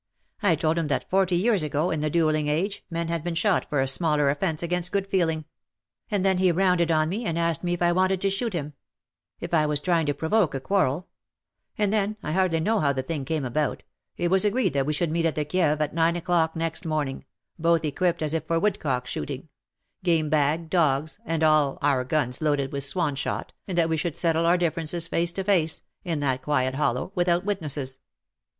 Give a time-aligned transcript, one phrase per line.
[0.41, 3.69] I told him that forty years ago, in the duelling age, men had been shot
[3.69, 5.45] for a smaller offence against good feeliog;
[6.09, 8.53] and then he rounded on me, and asked me if I 295 wanted to shoot
[8.53, 8.73] him;
[9.39, 11.07] if I was trying to provoke a quarrel;
[11.77, 13.83] and then— I hardly know how the thing came about—
[14.17, 17.25] it was agreed that we should meet at the Kieve at nine o^clock next morning,
[17.59, 19.49] both equipped as if for woodcock shooting—
[20.03, 24.15] game bag, dogs_, and all, our guns loaded with swan shot^ and that we should
[24.17, 27.99] settle our differences face to face^ in that quiet hollow, without witnesses.